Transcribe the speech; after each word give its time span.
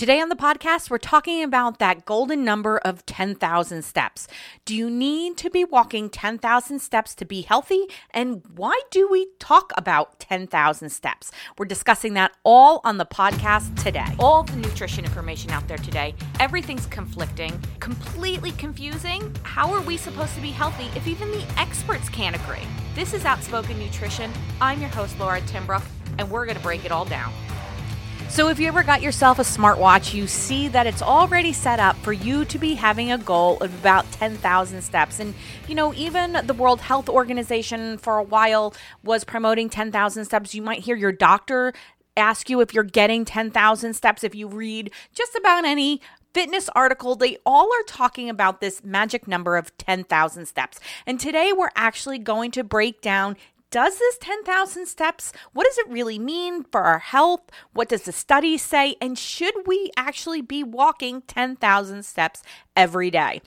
Today 0.00 0.18
on 0.18 0.30
the 0.30 0.34
podcast, 0.34 0.88
we're 0.88 0.96
talking 0.96 1.42
about 1.42 1.78
that 1.78 2.06
golden 2.06 2.42
number 2.42 2.78
of 2.78 3.04
10,000 3.04 3.84
steps. 3.84 4.28
Do 4.64 4.74
you 4.74 4.88
need 4.88 5.36
to 5.36 5.50
be 5.50 5.62
walking 5.62 6.08
10,000 6.08 6.78
steps 6.78 7.14
to 7.16 7.26
be 7.26 7.42
healthy? 7.42 7.84
And 8.14 8.42
why 8.56 8.80
do 8.90 9.06
we 9.10 9.26
talk 9.38 9.72
about 9.76 10.18
10,000 10.18 10.88
steps? 10.88 11.30
We're 11.58 11.66
discussing 11.66 12.14
that 12.14 12.32
all 12.44 12.80
on 12.82 12.96
the 12.96 13.04
podcast 13.04 13.82
today. 13.82 14.06
All 14.18 14.42
the 14.42 14.56
nutrition 14.56 15.04
information 15.04 15.50
out 15.50 15.68
there 15.68 15.76
today, 15.76 16.14
everything's 16.38 16.86
conflicting, 16.86 17.60
completely 17.80 18.52
confusing. 18.52 19.36
How 19.42 19.70
are 19.70 19.82
we 19.82 19.98
supposed 19.98 20.34
to 20.34 20.40
be 20.40 20.50
healthy 20.50 20.88
if 20.96 21.06
even 21.06 21.30
the 21.30 21.44
experts 21.58 22.08
can't 22.08 22.34
agree? 22.34 22.66
This 22.94 23.12
is 23.12 23.26
Outspoken 23.26 23.78
Nutrition. 23.78 24.32
I'm 24.62 24.80
your 24.80 24.88
host, 24.88 25.20
Laura 25.20 25.42
Timbrook, 25.42 25.84
and 26.18 26.30
we're 26.30 26.46
going 26.46 26.56
to 26.56 26.62
break 26.62 26.86
it 26.86 26.90
all 26.90 27.04
down. 27.04 27.34
So, 28.30 28.46
if 28.46 28.60
you 28.60 28.68
ever 28.68 28.84
got 28.84 29.02
yourself 29.02 29.40
a 29.40 29.42
smartwatch, 29.42 30.14
you 30.14 30.28
see 30.28 30.68
that 30.68 30.86
it's 30.86 31.02
already 31.02 31.52
set 31.52 31.80
up 31.80 31.96
for 31.96 32.12
you 32.12 32.44
to 32.44 32.58
be 32.60 32.74
having 32.74 33.10
a 33.10 33.18
goal 33.18 33.58
of 33.58 33.74
about 33.80 34.10
10,000 34.12 34.82
steps. 34.82 35.18
And, 35.18 35.34
you 35.66 35.74
know, 35.74 35.92
even 35.94 36.40
the 36.44 36.54
World 36.54 36.80
Health 36.80 37.08
Organization 37.08 37.98
for 37.98 38.18
a 38.18 38.22
while 38.22 38.72
was 39.02 39.24
promoting 39.24 39.68
10,000 39.68 40.24
steps. 40.26 40.54
You 40.54 40.62
might 40.62 40.78
hear 40.78 40.94
your 40.94 41.10
doctor 41.10 41.72
ask 42.16 42.48
you 42.48 42.60
if 42.60 42.72
you're 42.72 42.84
getting 42.84 43.24
10,000 43.24 43.94
steps. 43.94 44.22
If 44.22 44.36
you 44.36 44.46
read 44.46 44.92
just 45.12 45.34
about 45.34 45.64
any 45.64 46.00
fitness 46.32 46.68
article, 46.76 47.16
they 47.16 47.36
all 47.44 47.66
are 47.74 47.82
talking 47.88 48.30
about 48.30 48.60
this 48.60 48.84
magic 48.84 49.26
number 49.26 49.56
of 49.56 49.76
10,000 49.76 50.46
steps. 50.46 50.78
And 51.04 51.18
today 51.18 51.52
we're 51.52 51.70
actually 51.74 52.18
going 52.18 52.52
to 52.52 52.62
break 52.62 53.02
down 53.02 53.36
does 53.70 53.98
this 53.98 54.18
10,000 54.18 54.86
steps, 54.86 55.32
what 55.52 55.64
does 55.64 55.78
it 55.78 55.88
really 55.88 56.18
mean 56.18 56.64
for 56.64 56.82
our 56.82 56.98
health? 56.98 57.42
What 57.72 57.88
does 57.88 58.02
the 58.02 58.12
study 58.12 58.58
say? 58.58 58.96
And 59.00 59.18
should 59.18 59.54
we 59.66 59.90
actually 59.96 60.42
be 60.42 60.62
walking 60.64 61.22
10,000 61.22 62.04
steps 62.04 62.42
every 62.76 63.10
day? 63.10 63.40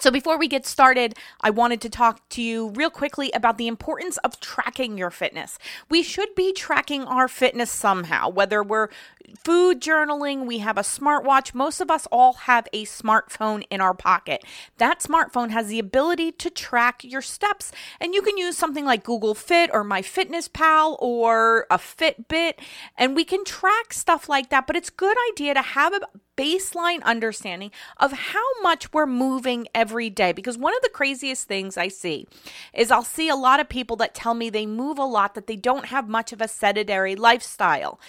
So, 0.00 0.10
before 0.12 0.38
we 0.38 0.46
get 0.46 0.64
started, 0.64 1.16
I 1.40 1.50
wanted 1.50 1.80
to 1.80 1.90
talk 1.90 2.28
to 2.30 2.42
you 2.42 2.70
real 2.70 2.90
quickly 2.90 3.32
about 3.32 3.58
the 3.58 3.66
importance 3.66 4.16
of 4.18 4.38
tracking 4.38 4.96
your 4.96 5.10
fitness. 5.10 5.58
We 5.90 6.04
should 6.04 6.34
be 6.36 6.52
tracking 6.52 7.02
our 7.02 7.26
fitness 7.26 7.70
somehow, 7.70 8.28
whether 8.28 8.62
we're 8.62 8.88
food 9.44 9.80
journaling, 9.80 10.46
we 10.46 10.58
have 10.58 10.78
a 10.78 10.82
smartwatch. 10.82 11.52
Most 11.52 11.80
of 11.80 11.90
us 11.90 12.06
all 12.12 12.34
have 12.34 12.68
a 12.72 12.84
smartphone 12.84 13.64
in 13.70 13.80
our 13.80 13.94
pocket. 13.94 14.44
That 14.78 15.00
smartphone 15.00 15.50
has 15.50 15.68
the 15.68 15.78
ability 15.78 16.32
to 16.32 16.50
track 16.50 17.02
your 17.02 17.22
steps, 17.22 17.72
and 18.00 18.14
you 18.14 18.22
can 18.22 18.38
use 18.38 18.56
something 18.56 18.84
like 18.84 19.04
Google 19.04 19.34
Fit 19.34 19.70
or 19.72 19.84
MyFitnessPal 19.84 20.96
or 21.00 21.66
a 21.70 21.78
Fitbit, 21.78 22.54
and 22.96 23.16
we 23.16 23.24
can 23.24 23.44
track 23.44 23.92
stuff 23.92 24.28
like 24.28 24.50
that. 24.50 24.66
But 24.66 24.76
it's 24.76 24.90
a 24.90 24.92
good 24.92 25.16
idea 25.32 25.54
to 25.54 25.62
have 25.62 25.92
a 25.92 26.00
baseline 26.38 27.02
understanding 27.02 27.70
of 27.96 28.12
how 28.12 28.44
much 28.62 28.92
we're 28.92 29.06
moving 29.06 29.66
every 29.74 30.08
day. 30.08 30.32
Because 30.32 30.56
one 30.56 30.74
of 30.74 30.82
the 30.82 30.90
craziest 30.90 31.48
things 31.48 31.76
I 31.76 31.88
see 31.88 32.26
is 32.72 32.90
I'll 32.90 33.02
see 33.02 33.28
a 33.28 33.36
lot 33.36 33.60
of 33.60 33.68
people 33.68 33.96
that 33.96 34.14
tell 34.14 34.34
me 34.34 34.48
they 34.48 34.66
move 34.66 34.98
a 34.98 35.04
lot, 35.04 35.34
that 35.34 35.46
they 35.46 35.56
don't 35.56 35.86
have 35.86 36.08
much 36.08 36.32
of 36.32 36.40
a 36.40 36.48
sedentary 36.48 37.16
lifestyle. 37.16 38.00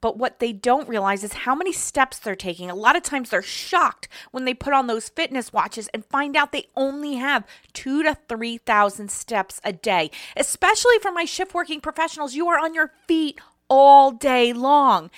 But 0.00 0.18
what 0.18 0.40
they 0.40 0.52
don't 0.52 0.88
realize 0.88 1.22
is 1.22 1.32
how 1.32 1.54
many 1.54 1.72
steps 1.72 2.18
they're 2.18 2.34
taking. 2.34 2.68
A 2.68 2.74
lot 2.74 2.96
of 2.96 3.04
times 3.04 3.30
they're 3.30 3.40
shocked 3.40 4.08
when 4.32 4.44
they 4.44 4.52
put 4.52 4.72
on 4.72 4.88
those 4.88 5.08
fitness 5.08 5.52
watches 5.52 5.88
and 5.94 6.04
find 6.04 6.36
out 6.36 6.50
they 6.50 6.66
only 6.76 7.14
have 7.14 7.46
two 7.72 8.02
to 8.02 8.16
3,000 8.28 9.10
steps 9.12 9.60
a 9.62 9.72
day. 9.72 10.10
Especially 10.36 10.98
for 11.00 11.12
my 11.12 11.24
shift 11.24 11.54
working 11.54 11.80
professionals, 11.80 12.34
you 12.34 12.48
are 12.48 12.58
on 12.58 12.74
your 12.74 12.90
feet 13.06 13.40
all 13.68 14.10
day 14.10 14.52
long. 14.52 15.08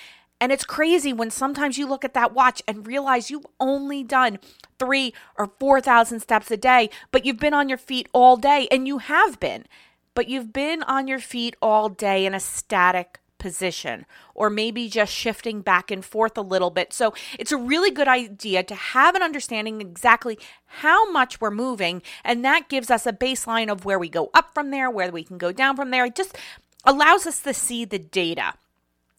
And 0.45 0.51
it's 0.51 0.63
crazy 0.63 1.11
when 1.11 1.31
sometimes 1.31 1.79
you 1.79 1.87
look 1.87 2.05
at 2.05 2.13
that 2.13 2.31
watch 2.31 2.61
and 2.67 2.85
realize 2.85 3.31
you've 3.31 3.47
only 3.59 4.03
done 4.03 4.37
three 4.77 5.11
or 5.39 5.49
4,000 5.59 6.19
steps 6.19 6.51
a 6.51 6.55
day, 6.55 6.91
but 7.09 7.25
you've 7.25 7.39
been 7.39 7.55
on 7.55 7.67
your 7.67 7.79
feet 7.79 8.07
all 8.13 8.37
day, 8.37 8.67
and 8.69 8.87
you 8.87 8.99
have 8.99 9.39
been, 9.39 9.65
but 10.13 10.29
you've 10.29 10.53
been 10.53 10.83
on 10.83 11.07
your 11.07 11.17
feet 11.17 11.55
all 11.63 11.89
day 11.89 12.27
in 12.27 12.35
a 12.35 12.39
static 12.39 13.21
position 13.39 14.05
or 14.35 14.51
maybe 14.51 14.87
just 14.87 15.11
shifting 15.11 15.61
back 15.61 15.89
and 15.89 16.05
forth 16.05 16.37
a 16.37 16.41
little 16.41 16.69
bit. 16.69 16.93
So 16.93 17.15
it's 17.39 17.51
a 17.51 17.57
really 17.57 17.89
good 17.89 18.07
idea 18.07 18.61
to 18.61 18.75
have 18.75 19.15
an 19.15 19.23
understanding 19.23 19.81
exactly 19.81 20.37
how 20.67 21.11
much 21.11 21.41
we're 21.41 21.49
moving, 21.49 22.03
and 22.23 22.45
that 22.45 22.69
gives 22.69 22.91
us 22.91 23.07
a 23.07 23.13
baseline 23.13 23.71
of 23.71 23.83
where 23.83 23.97
we 23.97 24.09
go 24.09 24.29
up 24.35 24.53
from 24.53 24.69
there, 24.69 24.91
where 24.91 25.11
we 25.11 25.23
can 25.23 25.39
go 25.39 25.51
down 25.51 25.75
from 25.75 25.89
there. 25.89 26.05
It 26.05 26.13
just 26.13 26.37
allows 26.83 27.25
us 27.25 27.41
to 27.41 27.51
see 27.51 27.83
the 27.83 27.97
data. 27.97 28.53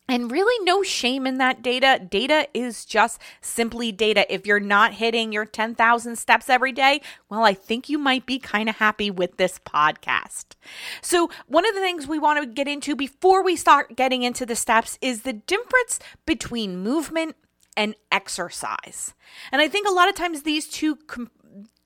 And 0.09 0.31
really, 0.31 0.65
no 0.65 0.85
shame 0.85 1.27
in 1.27 1.39
that 1.39 1.63
data. 1.63 2.01
Data 2.09 2.47
is 2.55 2.85
just 2.85 3.21
simply 3.41 3.91
data. 3.91 4.33
If 4.33 4.47
you're 4.47 4.61
not 4.61 4.95
hitting 4.95 5.33
your 5.33 5.45
10,000 5.45 6.17
steps 6.17 6.49
every 6.49 6.71
day, 6.71 7.01
well, 7.29 7.45
I 7.45 7.55
think 7.55 7.89
you 7.89 7.99
might 7.99 8.25
be 8.25 8.39
kind 8.39 8.69
of 8.69 8.77
happy 8.77 9.11
with 9.11 9.37
this 9.37 9.59
podcast. 9.59 10.55
So, 11.03 11.29
one 11.49 11.67
of 11.67 11.75
the 11.75 11.81
things 11.81 12.07
we 12.07 12.21
want 12.21 12.41
to 12.41 12.47
get 12.47 12.69
into 12.69 12.95
before 12.95 13.43
we 13.43 13.57
start 13.57 13.97
getting 13.97 14.23
into 14.23 14.47
the 14.47 14.55
steps 14.55 14.97
is 15.01 15.23
the 15.23 15.33
difference 15.33 15.99
between 16.25 16.79
movement 16.79 17.35
and 17.77 17.97
exercise. 18.13 19.13
And 19.51 19.61
I 19.61 19.69
think 19.69 19.89
a 19.89 19.93
lot 19.93 20.09
of 20.09 20.15
times 20.15 20.43
these 20.43 20.69
two 20.69 20.97
com- 20.97 21.31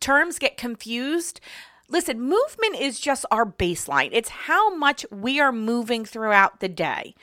terms 0.01 0.39
get 0.39 0.57
confused. 0.57 1.41
Listen, 1.89 2.21
movement 2.21 2.79
is 2.79 3.01
just 3.01 3.25
our 3.31 3.45
baseline, 3.47 4.11
it's 4.13 4.29
how 4.29 4.75
much 4.75 5.05
we 5.11 5.41
are 5.41 5.53
moving 5.53 6.05
throughout 6.05 6.61
the 6.61 6.69
day. 6.69 7.15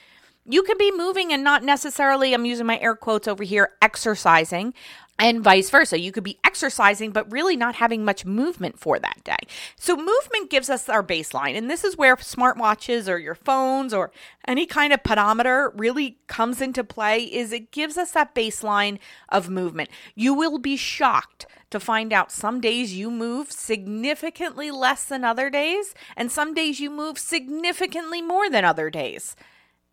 You 0.49 0.63
could 0.63 0.77
be 0.77 0.93
moving 0.95 1.33
and 1.33 1.43
not 1.43 1.63
necessarily, 1.63 2.33
I'm 2.33 2.45
using 2.45 2.65
my 2.65 2.79
air 2.79 2.95
quotes 2.95 3.27
over 3.27 3.43
here, 3.43 3.71
exercising, 3.81 4.73
and 5.19 5.43
vice 5.43 5.69
versa. 5.69 5.99
You 5.99 6.13
could 6.13 6.23
be 6.23 6.39
exercising, 6.45 7.11
but 7.11 7.29
really 7.29 7.57
not 7.57 7.75
having 7.75 8.05
much 8.05 8.23
movement 8.25 8.79
for 8.79 8.97
that 8.97 9.21
day. 9.25 9.35
So, 9.75 9.97
movement 9.97 10.49
gives 10.49 10.69
us 10.69 10.87
our 10.87 11.03
baseline. 11.03 11.57
And 11.57 11.69
this 11.69 11.83
is 11.83 11.97
where 11.97 12.15
smartwatches 12.15 13.11
or 13.11 13.17
your 13.17 13.35
phones 13.35 13.93
or 13.93 14.11
any 14.47 14.65
kind 14.65 14.93
of 14.93 15.03
pedometer 15.03 15.73
really 15.75 16.17
comes 16.27 16.61
into 16.61 16.83
play 16.83 17.23
is 17.23 17.51
it 17.51 17.71
gives 17.71 17.97
us 17.97 18.11
that 18.11 18.33
baseline 18.33 18.99
of 19.27 19.49
movement. 19.49 19.89
You 20.15 20.33
will 20.33 20.59
be 20.59 20.77
shocked 20.77 21.45
to 21.71 21.79
find 21.81 22.13
out 22.13 22.31
some 22.31 22.61
days 22.61 22.93
you 22.93 23.11
move 23.11 23.51
significantly 23.51 24.71
less 24.71 25.03
than 25.03 25.25
other 25.25 25.49
days, 25.49 25.93
and 26.15 26.31
some 26.31 26.53
days 26.53 26.79
you 26.79 26.89
move 26.89 27.17
significantly 27.17 28.21
more 28.21 28.49
than 28.49 28.63
other 28.63 28.89
days 28.89 29.35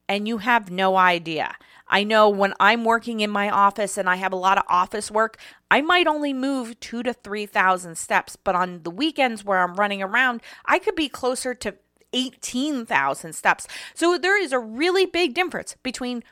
and 0.08 0.28
you 0.28 0.38
have 0.38 0.70
no 0.70 0.96
idea. 0.96 1.54
I 1.86 2.04
know 2.04 2.28
when 2.28 2.54
I'm 2.58 2.84
working 2.84 3.20
in 3.20 3.30
my 3.30 3.50
office 3.50 3.98
and 3.98 4.08
I 4.08 4.16
have 4.16 4.32
a 4.32 4.36
lot 4.36 4.58
of 4.58 4.64
office 4.68 5.10
work, 5.10 5.38
I 5.70 5.80
might 5.80 6.06
only 6.06 6.32
move 6.32 6.78
two 6.80 7.02
to 7.02 7.12
3,000 7.12 7.96
steps, 7.96 8.36
but 8.36 8.54
on 8.54 8.82
the 8.82 8.90
weekends 8.90 9.44
where 9.44 9.60
I'm 9.60 9.74
running 9.74 10.02
around, 10.02 10.40
I 10.64 10.78
could 10.78 10.94
be 10.94 11.08
closer 11.08 11.54
to 11.54 11.74
18,000 12.12 13.32
steps. 13.34 13.66
So 13.94 14.16
there 14.16 14.40
is 14.40 14.52
a 14.52 14.58
really 14.58 15.04
big 15.04 15.34
difference 15.34 15.76
between 15.82 16.22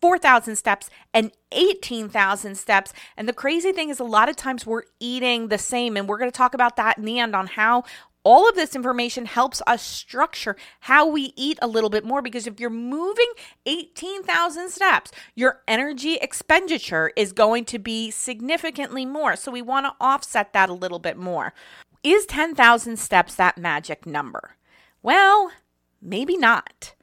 4,000 0.00 0.56
steps 0.56 0.90
and 1.14 1.30
18,000 1.52 2.56
steps. 2.56 2.92
And 3.16 3.28
the 3.28 3.32
crazy 3.32 3.72
thing 3.72 3.88
is, 3.88 4.00
a 4.00 4.04
lot 4.04 4.28
of 4.28 4.36
times 4.36 4.66
we're 4.66 4.82
eating 4.98 5.48
the 5.48 5.58
same. 5.58 5.96
And 5.96 6.08
we're 6.08 6.18
going 6.18 6.30
to 6.30 6.36
talk 6.36 6.54
about 6.54 6.76
that 6.76 6.98
in 6.98 7.04
the 7.04 7.20
end 7.20 7.36
on 7.36 7.46
how 7.46 7.84
all 8.24 8.48
of 8.48 8.54
this 8.54 8.76
information 8.76 9.26
helps 9.26 9.60
us 9.66 9.82
structure 9.82 10.56
how 10.80 11.06
we 11.06 11.32
eat 11.36 11.58
a 11.60 11.66
little 11.66 11.90
bit 11.90 12.04
more 12.04 12.22
because 12.22 12.46
if 12.46 12.60
you're 12.60 12.70
moving 12.70 13.26
18,000 13.66 14.70
steps, 14.70 15.10
your 15.34 15.60
energy 15.66 16.14
expenditure 16.16 17.12
is 17.16 17.32
going 17.32 17.64
to 17.66 17.78
be 17.78 18.10
significantly 18.10 19.04
more. 19.04 19.36
So 19.36 19.50
we 19.50 19.62
want 19.62 19.86
to 19.86 19.94
offset 20.00 20.52
that 20.52 20.68
a 20.68 20.74
little 20.74 20.98
bit 20.98 21.16
more. 21.16 21.52
Is 22.02 22.26
10,000 22.26 22.96
steps 22.96 23.34
that 23.36 23.58
magic 23.58 24.06
number? 24.06 24.56
Well, 25.02 25.52
maybe 26.00 26.36
not. 26.36 26.94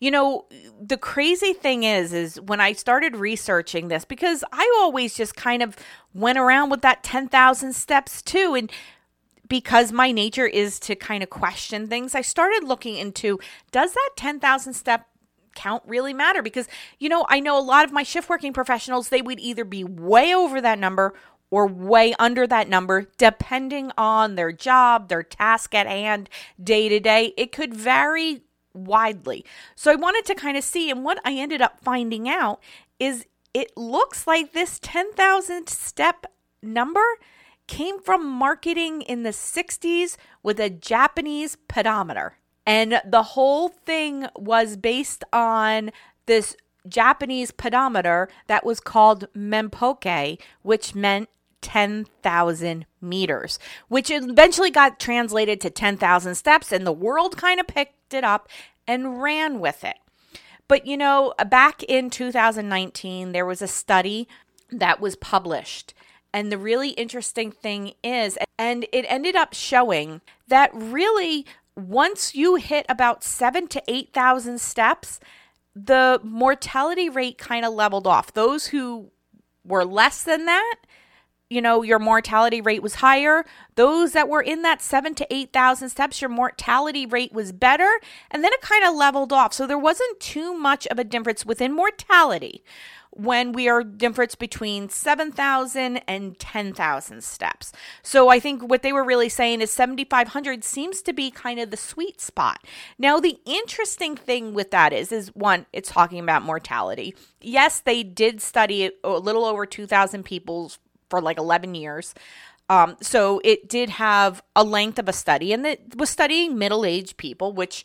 You 0.00 0.12
know, 0.12 0.46
the 0.80 0.96
crazy 0.96 1.52
thing 1.52 1.82
is 1.82 2.12
is 2.12 2.40
when 2.40 2.60
I 2.60 2.72
started 2.72 3.16
researching 3.16 3.88
this 3.88 4.04
because 4.04 4.44
I 4.52 4.72
always 4.78 5.14
just 5.14 5.34
kind 5.34 5.60
of 5.60 5.76
went 6.14 6.38
around 6.38 6.70
with 6.70 6.82
that 6.82 7.02
10,000 7.02 7.72
steps 7.72 8.22
too 8.22 8.54
and 8.56 8.70
because 9.48 9.92
my 9.92 10.12
nature 10.12 10.46
is 10.46 10.78
to 10.80 10.94
kind 10.94 11.22
of 11.22 11.30
question 11.30 11.86
things, 11.86 12.14
I 12.14 12.22
started 12.22 12.64
looking 12.64 12.96
into 12.96 13.38
does 13.70 13.92
that 13.92 14.10
10,000 14.16 14.74
step 14.74 15.06
count 15.54 15.82
really 15.86 16.14
matter? 16.14 16.42
Because, 16.42 16.68
you 16.98 17.08
know, 17.08 17.26
I 17.28 17.40
know 17.40 17.58
a 17.58 17.60
lot 17.60 17.84
of 17.84 17.92
my 17.92 18.02
shift 18.02 18.28
working 18.28 18.52
professionals, 18.52 19.08
they 19.08 19.22
would 19.22 19.40
either 19.40 19.64
be 19.64 19.84
way 19.84 20.34
over 20.34 20.60
that 20.60 20.78
number 20.78 21.14
or 21.50 21.66
way 21.66 22.14
under 22.18 22.46
that 22.46 22.68
number, 22.68 23.06
depending 23.16 23.90
on 23.96 24.34
their 24.34 24.52
job, 24.52 25.08
their 25.08 25.22
task 25.22 25.74
at 25.74 25.86
hand, 25.86 26.28
day 26.62 26.88
to 26.88 27.00
day. 27.00 27.32
It 27.36 27.52
could 27.52 27.74
vary 27.74 28.42
widely. 28.74 29.44
So 29.74 29.90
I 29.90 29.96
wanted 29.96 30.24
to 30.26 30.34
kind 30.34 30.56
of 30.56 30.64
see, 30.64 30.90
and 30.90 31.04
what 31.04 31.18
I 31.24 31.32
ended 31.34 31.62
up 31.62 31.80
finding 31.80 32.28
out 32.28 32.60
is 32.98 33.26
it 33.54 33.76
looks 33.76 34.26
like 34.26 34.52
this 34.52 34.78
10,000 34.82 35.68
step 35.68 36.26
number 36.62 37.04
came 37.68 38.00
from 38.00 38.26
marketing 38.26 39.02
in 39.02 39.22
the 39.22 39.30
60s 39.30 40.16
with 40.42 40.58
a 40.58 40.70
Japanese 40.70 41.56
pedometer. 41.68 42.34
And 42.66 43.00
the 43.08 43.22
whole 43.22 43.68
thing 43.68 44.26
was 44.36 44.76
based 44.76 45.24
on 45.32 45.90
this 46.26 46.56
Japanese 46.86 47.50
pedometer 47.50 48.28
that 48.46 48.64
was 48.64 48.80
called 48.80 49.32
Manpo-kei, 49.34 50.38
which 50.62 50.94
meant 50.94 51.28
10,000 51.60 52.86
meters, 53.00 53.58
which 53.88 54.10
eventually 54.10 54.70
got 54.70 55.00
translated 55.00 55.60
to 55.60 55.70
10,000 55.70 56.34
steps, 56.34 56.72
and 56.72 56.86
the 56.86 56.92
world 56.92 57.36
kind 57.36 57.60
of 57.60 57.66
picked 57.66 58.14
it 58.14 58.24
up 58.24 58.48
and 58.86 59.22
ran 59.22 59.60
with 59.60 59.84
it. 59.84 59.96
But 60.68 60.86
you 60.86 60.96
know, 60.96 61.34
back 61.48 61.82
in 61.82 62.10
2019, 62.10 63.32
there 63.32 63.46
was 63.46 63.62
a 63.62 63.68
study 63.68 64.28
that 64.70 65.00
was 65.00 65.16
published. 65.16 65.94
And 66.32 66.52
the 66.52 66.58
really 66.58 66.90
interesting 66.90 67.50
thing 67.50 67.94
is, 68.04 68.38
and 68.58 68.86
it 68.92 69.06
ended 69.08 69.34
up 69.34 69.54
showing 69.54 70.20
that 70.48 70.70
really 70.74 71.46
once 71.74 72.34
you 72.34 72.56
hit 72.56 72.84
about 72.88 73.22
seven 73.22 73.68
to 73.68 73.82
8,000 73.86 74.60
steps, 74.60 75.20
the 75.74 76.20
mortality 76.24 77.08
rate 77.08 77.38
kind 77.38 77.64
of 77.64 77.72
leveled 77.72 78.06
off. 78.06 78.32
Those 78.32 78.66
who 78.66 79.10
were 79.64 79.84
less 79.84 80.24
than 80.24 80.44
that, 80.46 80.76
you 81.50 81.62
know, 81.62 81.82
your 81.82 81.98
mortality 81.98 82.60
rate 82.60 82.82
was 82.82 82.96
higher. 82.96 83.44
Those 83.76 84.12
that 84.12 84.28
were 84.28 84.42
in 84.42 84.62
that 84.62 84.82
seven 84.82 85.14
to 85.14 85.34
8,000 85.34 85.88
steps, 85.88 86.20
your 86.20 86.28
mortality 86.28 87.06
rate 87.06 87.32
was 87.32 87.52
better. 87.52 88.00
And 88.30 88.44
then 88.44 88.52
it 88.52 88.60
kind 88.60 88.84
of 88.84 88.94
leveled 88.94 89.32
off. 89.32 89.54
So 89.54 89.66
there 89.66 89.78
wasn't 89.78 90.20
too 90.20 90.52
much 90.52 90.86
of 90.88 90.98
a 90.98 91.04
difference 91.04 91.46
within 91.46 91.72
mortality 91.72 92.62
when 93.10 93.52
we 93.52 93.68
are 93.68 93.82
difference 93.82 94.34
between 94.34 94.88
7,000 94.88 95.98
and 96.08 96.38
10,000 96.38 97.24
steps. 97.24 97.72
So 98.02 98.28
I 98.28 98.38
think 98.38 98.62
what 98.62 98.82
they 98.82 98.92
were 98.92 99.04
really 99.04 99.28
saying 99.28 99.60
is 99.60 99.72
7,500 99.72 100.64
seems 100.64 101.02
to 101.02 101.12
be 101.12 101.30
kind 101.30 101.58
of 101.58 101.70
the 101.70 101.76
sweet 101.76 102.20
spot. 102.20 102.64
Now, 102.98 103.18
the 103.20 103.38
interesting 103.44 104.16
thing 104.16 104.54
with 104.54 104.70
that 104.70 104.92
is, 104.92 105.12
is 105.12 105.34
one, 105.34 105.66
it's 105.72 105.90
talking 105.90 106.20
about 106.20 106.42
mortality. 106.42 107.14
Yes, 107.40 107.80
they 107.80 108.02
did 108.02 108.40
study 108.40 108.90
a 109.02 109.10
little 109.10 109.44
over 109.44 109.66
2,000 109.66 110.24
people 110.24 110.72
for 111.08 111.20
like 111.20 111.38
11 111.38 111.74
years. 111.74 112.14
Um, 112.70 112.96
so 113.00 113.40
it 113.44 113.68
did 113.68 113.88
have 113.90 114.42
a 114.54 114.62
length 114.62 114.98
of 114.98 115.08
a 115.08 115.12
study, 115.12 115.52
and 115.52 115.66
it 115.66 115.96
was 115.96 116.10
studying 116.10 116.58
middle 116.58 116.84
aged 116.84 117.16
people, 117.16 117.52
which 117.52 117.84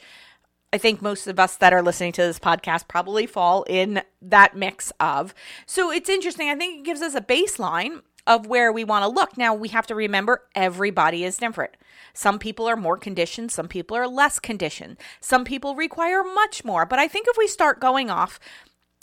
I 0.74 0.80
think 0.80 1.04
most 1.04 1.28
of 1.28 1.40
us 1.40 1.56
that 1.58 1.72
are 1.72 1.84
listening 1.84 2.14
to 2.14 2.24
this 2.24 2.40
podcast 2.40 2.88
probably 2.88 3.28
fall 3.28 3.64
in 3.70 4.02
that 4.24 4.58
mix 4.58 4.92
of. 5.00 5.36
So 5.68 5.92
it's 5.92 6.10
interesting. 6.10 6.50
I 6.50 6.56
think 6.56 6.80
it 6.80 6.86
gives 6.86 7.04
us 7.04 7.14
a 7.14 7.22
baseline 7.22 8.02
of 8.26 8.48
where 8.48 8.72
we 8.72 8.84
want 8.84 9.04
to 9.04 9.10
look. 9.10 9.38
Now, 9.38 9.54
we 9.54 9.68
have 9.70 9.86
to 9.88 9.96
remember 9.96 10.42
everybody 10.56 11.26
is 11.26 11.38
different. 11.38 11.78
Some 12.16 12.40
people 12.40 12.68
are 12.68 12.76
more 12.76 12.98
conditioned, 12.98 13.52
some 13.52 13.68
people 13.68 13.96
are 13.96 14.08
less 14.08 14.40
conditioned, 14.40 14.98
some 15.20 15.46
people 15.46 15.76
require 15.76 16.24
much 16.24 16.66
more. 16.66 16.86
But 16.88 17.00
I 17.00 17.08
think 17.08 17.28
if 17.30 17.38
we 17.38 17.48
start 17.48 17.80
going 17.80 18.10
off 18.10 18.40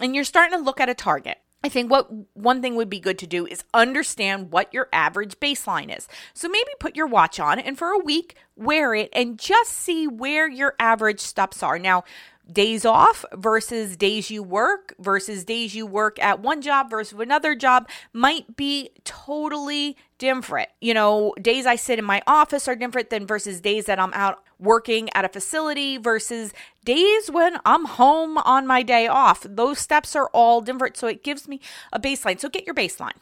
and 0.00 0.14
you're 0.14 0.25
starting 0.25 0.58
to 0.58 0.64
look 0.64 0.81
at 0.81 0.88
a 0.88 0.94
target, 0.94 1.38
I 1.62 1.68
think 1.68 1.90
what 1.90 2.08
one 2.34 2.62
thing 2.62 2.74
would 2.76 2.88
be 2.88 3.00
good 3.00 3.18
to 3.18 3.26
do 3.26 3.46
is 3.46 3.64
understand 3.74 4.50
what 4.50 4.72
your 4.72 4.88
average 4.92 5.38
baseline 5.40 5.94
is. 5.94 6.08
So 6.32 6.48
maybe 6.48 6.70
put 6.78 6.96
your 6.96 7.06
watch 7.06 7.38
on 7.38 7.58
and 7.58 7.76
for 7.76 7.90
a 7.90 7.98
week 7.98 8.36
wear 8.56 8.94
it 8.94 9.10
and 9.12 9.38
just 9.38 9.72
see 9.72 10.06
where 10.06 10.48
your 10.48 10.74
average 10.78 11.20
steps 11.20 11.62
are. 11.62 11.78
Now, 11.78 12.04
days 12.52 12.85
off 12.85 13.25
versus 13.35 13.97
days 13.97 14.31
you 14.31 14.43
work 14.43 14.94
versus 14.99 15.44
days 15.44 15.75
you 15.75 15.87
work 15.87 16.19
at 16.23 16.41
one 16.41 16.61
job 16.61 16.91
versus 16.91 17.19
another 17.19 17.55
job 17.55 17.88
might 18.12 18.56
be 18.56 18.91
totally 19.05 19.97
different. 20.19 20.69
You 20.81 20.94
know, 20.94 21.35
days 21.41 21.67
I 21.67 21.76
sit 21.76 21.99
in 21.99 22.05
my 22.05 22.23
office 22.26 22.69
are 22.69 22.76
different 22.76 23.11
than 23.11 23.26
versus 23.26 23.61
days 23.61 23.87
that 23.87 23.99
I'm 23.99 24.12
out 24.12 24.43
working 24.58 25.08
at 25.14 25.25
a 25.25 25.29
facility 25.29 25.97
versus 25.97 26.52
days 26.85 27.31
when 27.31 27.58
I'm 27.64 27.87
home 27.87 28.37
on 28.38 28.67
my 28.67 28.82
day 28.82 29.06
off. 29.06 29.46
Those 29.49 29.79
steps 29.79 30.14
are 30.14 30.29
all 30.35 30.61
different. 30.61 30.96
So 30.96 31.06
it 31.06 31.25
gives 31.25 31.49
me 31.49 31.61
a 31.93 31.99
baseline. 31.99 32.38
So 32.38 32.49
get 32.49 32.67
your 32.67 32.75
baseline. 32.75 33.17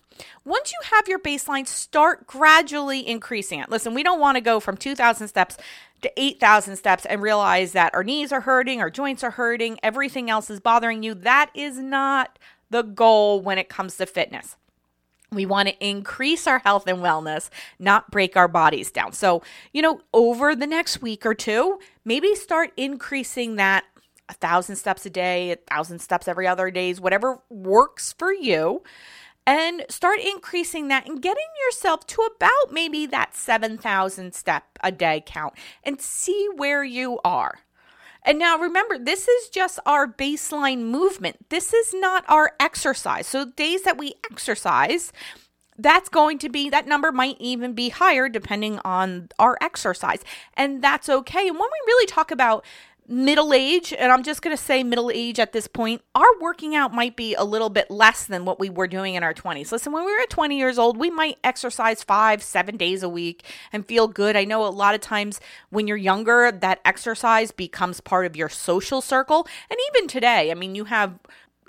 Once 0.44 0.72
you 0.72 0.78
have 0.90 1.06
your 1.06 1.20
baseline, 1.20 1.66
start 1.66 2.26
gradually 2.26 3.06
increasing 3.06 3.60
it. 3.60 3.70
Listen, 3.70 3.94
we 3.94 4.02
don't 4.02 4.18
want 4.18 4.34
to 4.36 4.40
go 4.40 4.58
from 4.58 4.76
2,000 4.76 5.28
steps 5.28 5.56
to 6.02 6.20
8,000 6.20 6.76
steps 6.76 7.04
and 7.06 7.20
realize 7.20 7.72
that 7.72 7.94
our 7.94 8.04
knees 8.04 8.32
are 8.32 8.42
hurting, 8.42 8.80
our 8.80 8.90
joints 8.90 9.24
are 9.24 9.32
hurting, 9.32 9.78
everything 9.82 10.30
else 10.30 10.50
is 10.50 10.60
bothering 10.60 11.02
you. 11.02 11.14
That 11.14 11.50
is 11.54 11.78
not 11.78 12.38
the 12.70 12.82
goal 12.82 13.40
when 13.40 13.58
it 13.58 13.68
comes 13.68 13.96
to 13.96 14.06
fitness. 14.06 14.56
We 15.30 15.44
want 15.44 15.68
to 15.68 15.86
increase 15.86 16.46
our 16.46 16.60
health 16.60 16.86
and 16.86 16.98
wellness, 16.98 17.50
not 17.78 18.10
break 18.10 18.36
our 18.36 18.48
bodies 18.48 18.90
down. 18.90 19.12
So, 19.12 19.42
you 19.72 19.82
know, 19.82 20.00
over 20.14 20.56
the 20.56 20.66
next 20.66 21.02
week 21.02 21.26
or 21.26 21.34
two, 21.34 21.78
maybe 22.04 22.34
start 22.34 22.72
increasing 22.76 23.56
that 23.56 23.84
a 24.30 24.34
thousand 24.34 24.76
steps 24.76 25.04
a 25.04 25.10
day, 25.10 25.52
a 25.52 25.56
thousand 25.56 25.98
steps 26.00 26.28
every 26.28 26.46
other 26.46 26.70
days, 26.70 27.00
whatever 27.00 27.40
works 27.50 28.14
for 28.18 28.32
you 28.32 28.82
and 29.48 29.86
start 29.88 30.20
increasing 30.20 30.88
that 30.88 31.08
and 31.08 31.22
getting 31.22 31.46
yourself 31.66 32.06
to 32.06 32.20
about 32.20 32.70
maybe 32.70 33.06
that 33.06 33.34
7,000 33.34 34.34
step 34.34 34.64
a 34.84 34.92
day 34.92 35.22
count 35.24 35.54
and 35.82 36.02
see 36.02 36.48
where 36.56 36.84
you 36.84 37.18
are. 37.24 37.60
And 38.24 38.38
now 38.38 38.58
remember, 38.58 38.98
this 38.98 39.26
is 39.26 39.48
just 39.48 39.78
our 39.86 40.06
baseline 40.06 40.80
movement. 40.80 41.48
This 41.48 41.72
is 41.72 41.94
not 41.94 42.26
our 42.28 42.52
exercise. 42.60 43.26
So, 43.26 43.46
days 43.46 43.84
that 43.84 43.96
we 43.96 44.16
exercise, 44.30 45.14
that's 45.78 46.10
going 46.10 46.36
to 46.40 46.50
be 46.50 46.68
that 46.68 46.86
number 46.86 47.10
might 47.10 47.36
even 47.40 47.72
be 47.72 47.88
higher 47.88 48.28
depending 48.28 48.80
on 48.84 49.28
our 49.38 49.56
exercise 49.60 50.24
and 50.54 50.82
that's 50.82 51.08
okay 51.08 51.46
and 51.46 51.56
when 51.56 51.68
we 51.70 51.86
really 51.86 52.06
talk 52.06 52.32
about 52.32 52.64
middle 53.08 53.54
age, 53.54 53.94
and 53.98 54.12
I'm 54.12 54.22
just 54.22 54.42
going 54.42 54.54
to 54.54 54.62
say 54.62 54.84
middle 54.84 55.10
age 55.10 55.38
at 55.38 55.52
this 55.52 55.66
point, 55.66 56.02
our 56.14 56.28
working 56.40 56.76
out 56.76 56.92
might 56.92 57.16
be 57.16 57.34
a 57.34 57.42
little 57.42 57.70
bit 57.70 57.90
less 57.90 58.26
than 58.26 58.44
what 58.44 58.60
we 58.60 58.68
were 58.68 58.86
doing 58.86 59.14
in 59.14 59.22
our 59.22 59.32
20s. 59.32 59.72
Listen, 59.72 59.92
when 59.92 60.04
we 60.04 60.12
were 60.12 60.26
20 60.28 60.58
years 60.58 60.78
old, 60.78 60.98
we 60.98 61.10
might 61.10 61.38
exercise 61.42 62.02
five, 62.02 62.42
seven 62.42 62.76
days 62.76 63.02
a 63.02 63.08
week 63.08 63.44
and 63.72 63.86
feel 63.86 64.08
good. 64.08 64.36
I 64.36 64.44
know 64.44 64.66
a 64.66 64.68
lot 64.68 64.94
of 64.94 65.00
times 65.00 65.40
when 65.70 65.86
you're 65.86 65.96
younger, 65.96 66.52
that 66.52 66.80
exercise 66.84 67.50
becomes 67.50 68.00
part 68.00 68.26
of 68.26 68.36
your 68.36 68.50
social 68.50 69.00
circle. 69.00 69.48
And 69.70 69.78
even 69.90 70.06
today, 70.06 70.50
I 70.50 70.54
mean, 70.54 70.74
you 70.74 70.84
have 70.84 71.18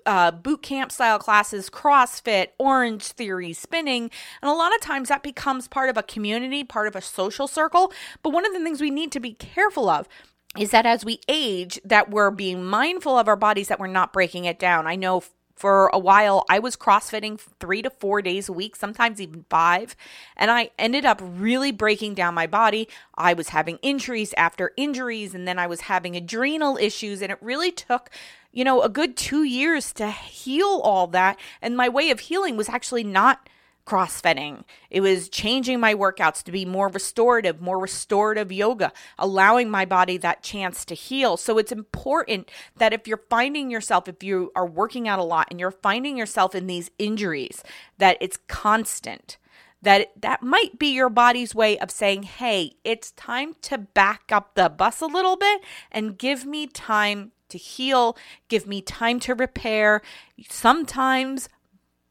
uh, 0.06 0.32
boot 0.32 0.62
camp 0.62 0.92
style 0.92 1.20
classes, 1.20 1.70
CrossFit, 1.70 2.48
Orange 2.58 3.06
Theory, 3.06 3.54
spinning. 3.54 4.12
And 4.42 4.50
a 4.50 4.54
lot 4.54 4.76
of 4.76 4.82
times 4.82 5.08
that 5.08 5.24
becomes 5.24 5.68
part 5.68 5.90
of 5.90 5.98
a 5.98 6.04
community, 6.04 6.64
part 6.64 6.88
of 6.88 6.96
a 6.96 7.02
social 7.02 7.48
circle. 7.48 7.94
But 8.24 8.32
one 8.32 8.46
of 8.46 8.54
the 8.54 8.60
things 8.60 8.82
we 8.82 8.92
need 8.92 9.12
to 9.14 9.20
be 9.20 9.34
careful 9.34 9.90
of 9.90 10.08
is 10.57 10.72
that 10.72 10.86
as 10.86 11.06
we 11.06 11.19
age 11.28 11.80
that 11.86 12.10
we're 12.10 12.31
being 12.31 12.63
mindful 12.63 13.18
of 13.18 13.28
our 13.28 13.36
bodies 13.36 13.68
that 13.68 13.80
we're 13.80 13.88
not 13.88 14.13
breaking 14.13 14.46
it 14.46 14.57
down. 14.57 14.88
I 14.88 14.96
know 14.96 15.24
for 15.56 15.90
a 15.94 16.00
while 16.00 16.46
I 16.50 16.60
was 16.60 16.78
crossfitting 16.78 17.40
3 17.60 17.81
to 17.81 17.90
4 17.90 18.22
days 18.22 18.48
a 18.48 18.54
week, 18.54 18.78
sometimes 18.78 19.19
even 19.19 19.45
5, 19.50 19.95
and 20.38 20.50
I 20.50 20.71
ended 20.80 21.06
up 21.06 21.21
really 21.21 21.71
breaking 21.71 22.14
down 22.14 22.33
my 22.33 22.47
body. 22.47 22.88
I 23.16 23.33
was 23.33 23.50
having 23.50 23.78
injuries 23.81 24.33
after 24.38 24.71
injuries 24.78 25.35
and 25.35 25.47
then 25.47 25.59
I 25.59 25.68
was 25.68 25.81
having 25.81 26.16
adrenal 26.16 26.78
issues 26.78 27.21
and 27.21 27.31
it 27.31 27.38
really 27.42 27.71
took 27.71 28.09
you 28.52 28.64
know 28.64 28.81
a 28.81 28.90
good 28.90 29.18
2 29.18 29.44
years 29.44 29.94
to 29.94 30.09
heal 30.09 30.81
all 30.83 31.07
that 31.07 31.38
and 31.62 31.78
my 31.78 31.90
way 31.90 32.09
of 32.09 32.21
healing 32.21 32.57
was 32.57 32.69
actually 32.69 33.04
not 33.04 33.47
crossfitting. 33.90 34.64
It 34.92 35.02
was 35.02 35.30
changing 35.30 35.80
my 35.80 35.96
workouts 35.96 36.44
to 36.44 36.52
be 36.52 36.64
more 36.64 36.90
restorative, 36.90 37.60
more 37.60 37.80
restorative 37.80 38.52
yoga, 38.52 38.94
allowing 39.18 39.69
my 39.69 39.86
body 39.86 40.18
that 40.18 40.44
chance 40.44 40.86
to 40.86 40.94
heal. 40.94 41.38
So 41.38 41.58
it's 41.58 41.72
important 41.72 42.52
that 42.78 42.94
if 42.94 43.08
you're 43.08 43.24
finding 43.31 43.72
yourself, 43.72 44.08
if 44.08 44.22
you 44.22 44.52
are 44.56 44.68
working 44.68 45.08
out 45.08 45.18
a 45.18 45.24
lot 45.24 45.48
and 45.50 45.60
you're 45.60 45.72
finding 45.72 46.18
yourself 46.18 46.54
in 46.54 46.68
these 46.68 46.92
injuries, 47.00 47.64
that 47.98 48.18
it's 48.22 48.38
constant 48.48 49.38
that 49.81 50.12
that 50.22 50.44
might 50.44 50.78
be 50.78 50.88
your 50.88 51.10
body's 51.10 51.56
way 51.56 51.80
of 51.80 51.90
saying, 51.90 52.24
"Hey, 52.24 52.74
it's 52.84 53.12
time 53.12 53.56
to 53.62 53.78
back 53.78 54.30
up 54.30 54.54
the 54.56 54.69
bus 54.69 55.00
a 55.00 55.06
little 55.06 55.38
bit 55.38 55.62
and 55.90 56.18
give 56.18 56.46
me 56.46 56.68
time 56.68 57.31
to 57.48 57.58
heal, 57.58 58.18
give 58.50 58.68
me 58.68 58.81
time 58.81 59.22
to 59.22 59.34
repair." 59.34 60.02
Sometimes 60.50 61.48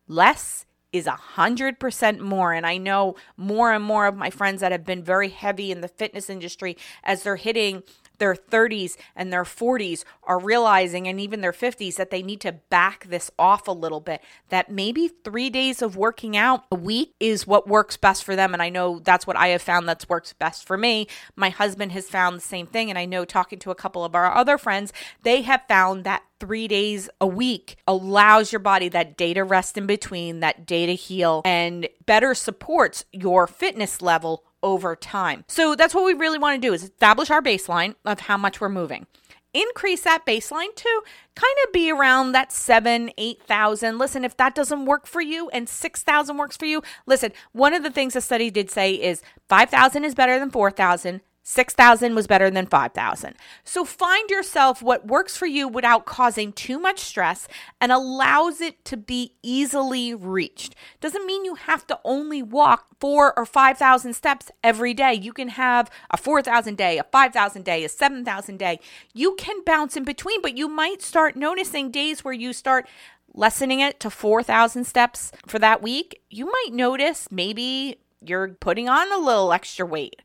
less 0.06 0.64
is 0.92 1.06
a 1.06 1.12
hundred 1.12 1.78
percent 1.78 2.20
more. 2.20 2.52
And 2.52 2.66
I 2.66 2.78
know 2.78 3.16
more 3.36 3.72
and 3.72 3.84
more 3.84 4.06
of 4.06 4.16
my 4.16 4.30
friends 4.30 4.60
that 4.60 4.72
have 4.72 4.84
been 4.84 5.02
very 5.02 5.28
heavy 5.28 5.70
in 5.70 5.80
the 5.80 5.88
fitness 5.88 6.30
industry 6.30 6.76
as 7.04 7.22
they're 7.22 7.36
hitting 7.36 7.82
their 8.18 8.34
30s 8.34 8.96
and 9.16 9.32
their 9.32 9.44
40s 9.44 10.04
are 10.24 10.38
realizing, 10.38 11.08
and 11.08 11.20
even 11.20 11.40
their 11.40 11.52
50s, 11.52 11.96
that 11.96 12.10
they 12.10 12.22
need 12.22 12.40
to 12.42 12.52
back 12.52 13.06
this 13.08 13.30
off 13.38 13.68
a 13.68 13.72
little 13.72 14.00
bit. 14.00 14.22
That 14.48 14.70
maybe 14.70 15.08
three 15.08 15.50
days 15.50 15.82
of 15.82 15.96
working 15.96 16.36
out 16.36 16.64
a 16.70 16.76
week 16.76 17.14
is 17.20 17.46
what 17.46 17.68
works 17.68 17.96
best 17.96 18.24
for 18.24 18.36
them. 18.36 18.52
And 18.52 18.62
I 18.62 18.68
know 18.68 18.98
that's 18.98 19.26
what 19.26 19.36
I 19.36 19.48
have 19.48 19.62
found 19.62 19.88
that's 19.88 20.08
works 20.08 20.32
best 20.32 20.66
for 20.66 20.76
me. 20.76 21.06
My 21.36 21.50
husband 21.50 21.92
has 21.92 22.08
found 22.08 22.36
the 22.36 22.40
same 22.40 22.66
thing. 22.66 22.90
And 22.90 22.98
I 22.98 23.04
know 23.04 23.24
talking 23.24 23.58
to 23.60 23.70
a 23.70 23.74
couple 23.74 24.04
of 24.04 24.14
our 24.14 24.34
other 24.34 24.58
friends, 24.58 24.92
they 25.22 25.42
have 25.42 25.62
found 25.68 26.04
that 26.04 26.22
three 26.40 26.68
days 26.68 27.08
a 27.20 27.26
week 27.26 27.76
allows 27.86 28.52
your 28.52 28.60
body 28.60 28.88
that 28.88 29.16
day 29.16 29.34
to 29.34 29.42
rest 29.42 29.76
in 29.76 29.86
between, 29.86 30.40
that 30.40 30.66
day 30.66 30.86
to 30.86 30.94
heal, 30.94 31.42
and 31.44 31.88
better 32.06 32.34
supports 32.34 33.04
your 33.12 33.46
fitness 33.46 34.00
level 34.00 34.44
over 34.62 34.96
time. 34.96 35.44
So 35.48 35.74
that's 35.74 35.94
what 35.94 36.04
we 36.04 36.14
really 36.14 36.38
want 36.38 36.60
to 36.60 36.66
do 36.66 36.72
is 36.72 36.82
establish 36.82 37.30
our 37.30 37.42
baseline 37.42 37.94
of 38.04 38.20
how 38.20 38.36
much 38.36 38.60
we're 38.60 38.68
moving. 38.68 39.06
increase 39.54 40.02
that 40.02 40.26
baseline 40.26 40.74
to 40.74 41.02
kind 41.34 41.56
of 41.66 41.72
be 41.72 41.90
around 41.90 42.32
that 42.32 42.52
seven, 42.52 43.10
8,000. 43.16 43.98
Listen, 43.98 44.24
if 44.24 44.36
that 44.36 44.54
doesn't 44.54 44.84
work 44.84 45.06
for 45.06 45.20
you 45.20 45.48
and 45.50 45.68
6,000 45.68 46.36
works 46.36 46.56
for 46.56 46.66
you, 46.66 46.82
listen, 47.06 47.32
one 47.52 47.74
of 47.74 47.82
the 47.82 47.90
things 47.90 48.14
the 48.14 48.20
study 48.20 48.50
did 48.50 48.70
say 48.70 48.92
is 48.94 49.22
5,000 49.48 50.04
is 50.04 50.14
better 50.14 50.38
than 50.38 50.50
4,000. 50.50 51.20
6,000 51.50 52.14
was 52.14 52.26
better 52.26 52.50
than 52.50 52.66
5,000. 52.66 53.34
So 53.64 53.82
find 53.82 54.28
yourself 54.28 54.82
what 54.82 55.06
works 55.06 55.34
for 55.34 55.46
you 55.46 55.66
without 55.66 56.04
causing 56.04 56.52
too 56.52 56.78
much 56.78 57.00
stress 57.00 57.48
and 57.80 57.90
allows 57.90 58.60
it 58.60 58.84
to 58.84 58.98
be 58.98 59.32
easily 59.42 60.12
reached. 60.12 60.74
Doesn't 61.00 61.24
mean 61.24 61.46
you 61.46 61.54
have 61.54 61.86
to 61.86 61.98
only 62.04 62.42
walk 62.42 62.88
4 63.00 63.32
or 63.34 63.46
5,000 63.46 64.12
steps 64.12 64.50
every 64.62 64.92
day. 64.92 65.14
You 65.14 65.32
can 65.32 65.48
have 65.48 65.90
a 66.10 66.18
4,000 66.18 66.76
day, 66.76 66.98
a 66.98 67.04
5,000 67.04 67.64
day, 67.64 67.82
a 67.82 67.88
7,000 67.88 68.58
day. 68.58 68.78
You 69.14 69.34
can 69.38 69.64
bounce 69.64 69.96
in 69.96 70.04
between, 70.04 70.42
but 70.42 70.58
you 70.58 70.68
might 70.68 71.00
start 71.00 71.34
noticing 71.34 71.90
days 71.90 72.22
where 72.22 72.34
you 72.34 72.52
start 72.52 72.86
lessening 73.32 73.80
it 73.80 74.00
to 74.00 74.10
4,000 74.10 74.84
steps 74.84 75.32
for 75.46 75.58
that 75.60 75.80
week. 75.80 76.20
You 76.28 76.44
might 76.44 76.74
notice 76.74 77.28
maybe 77.30 78.00
you're 78.20 78.48
putting 78.48 78.90
on 78.90 79.10
a 79.10 79.16
little 79.16 79.50
extra 79.50 79.86
weight 79.86 80.20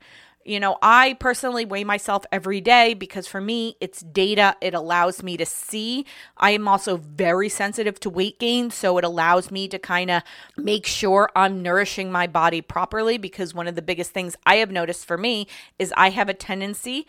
you 0.46 0.60
know, 0.60 0.78
I 0.82 1.14
personally 1.20 1.66
weigh 1.66 1.84
myself 1.84 2.26
every 2.32 2.62
day 2.62 2.94
because 2.94 3.28
for 3.28 3.42
me, 3.42 3.78
it's 3.80 4.02
data. 4.02 4.56
It 4.62 4.74
allows 4.74 5.24
me 5.24 5.38
to 5.38 5.46
see. 5.46 6.06
I 6.38 6.52
am 6.52 6.68
also 6.68 6.98
very 6.98 7.50
sensitive 7.50 8.00
to 8.02 8.10
weight 8.10 8.40
gain. 8.40 8.72
So 8.72 8.98
it 8.98 9.04
allows 9.04 9.52
me 9.52 9.68
to 9.70 9.80
kind 9.80 10.12
of 10.12 10.24
make 10.58 10.86
sure 10.86 11.30
I'm 11.36 11.62
nourishing 11.62 12.12
my 12.12 12.28
body 12.28 12.62
properly 12.62 13.18
because 13.18 13.54
one 13.54 13.68
of 13.68 13.76
the 13.76 13.82
biggest 13.82 14.12
things 14.12 14.36
I 14.46 14.56
have 14.56 14.72
noticed 14.72 15.06
for 15.06 15.18
me 15.18 15.48
is 15.80 15.94
I 15.96 16.10
have 16.10 16.30
a 16.30 16.34
tendency 16.34 17.08